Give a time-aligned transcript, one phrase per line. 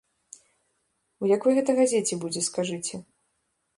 [1.25, 2.95] У якой гэта газеце будзе, скажыце?